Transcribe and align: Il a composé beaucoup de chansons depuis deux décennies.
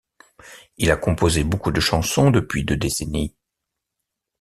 Il 0.77 0.89
a 0.89 0.97
composé 0.97 1.43
beaucoup 1.43 1.69
de 1.69 1.79
chansons 1.79 2.31
depuis 2.31 2.65
deux 2.65 2.75
décennies. 2.75 3.35